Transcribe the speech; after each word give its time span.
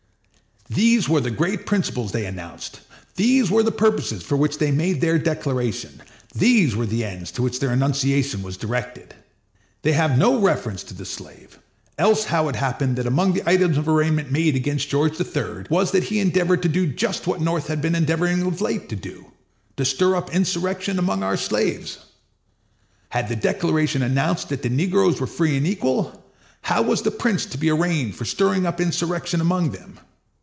These 0.73 1.09
were 1.09 1.19
the 1.19 1.31
great 1.31 1.65
principles 1.65 2.13
they 2.13 2.25
announced; 2.25 2.79
these 3.17 3.51
were 3.51 3.61
the 3.61 3.73
purposes 3.73 4.23
for 4.23 4.37
which 4.37 4.57
they 4.57 4.71
made 4.71 5.01
their 5.01 5.19
declaration; 5.19 6.01
these 6.33 6.77
were 6.77 6.85
the 6.85 7.03
ends 7.03 7.29
to 7.33 7.41
which 7.41 7.59
their 7.59 7.73
enunciation 7.73 8.41
was 8.41 8.55
directed. 8.55 9.13
They 9.81 9.91
have 9.91 10.17
no 10.17 10.39
reference 10.39 10.83
to 10.85 10.93
the 10.93 11.03
slave, 11.03 11.59
else 11.97 12.23
how 12.23 12.49
happened 12.53 12.93
it 12.93 13.01
that 13.01 13.07
among 13.09 13.33
the 13.33 13.43
items 13.49 13.77
of 13.77 13.89
arraignment 13.89 14.31
made 14.31 14.55
against 14.55 14.87
George 14.87 15.19
III. 15.19 15.65
was 15.69 15.91
that 15.91 16.05
he 16.05 16.21
endeavored 16.21 16.61
to 16.63 16.69
do 16.69 16.87
just 16.87 17.27
what 17.27 17.39
the 17.39 17.45
North 17.45 17.67
had 17.67 17.81
been 17.81 17.93
endeavoring 17.95 18.41
of 18.43 18.61
late 18.61 18.87
to 18.87 18.95
do—to 18.95 19.83
stir 19.83 20.15
up 20.15 20.33
insurrection 20.33 20.97
among 20.97 21.21
our 21.21 21.35
slaves? 21.35 21.97
Had 23.09 23.27
the 23.27 23.35
Declaration 23.35 24.01
announced 24.01 24.47
that 24.47 24.61
the 24.61 24.69
negroes 24.69 25.19
were 25.19 25.27
free 25.27 25.57
and 25.57 25.67
equal, 25.67 26.23
how 26.61 26.81
was 26.81 27.01
the 27.01 27.11
prince 27.11 27.45
to 27.47 27.57
be 27.57 27.69
arraigned 27.69 28.15
for 28.15 28.23
stirring 28.23 28.65
up 28.65 28.79
insurrection 28.79 29.41
among 29.41 29.71
them? 29.71 29.99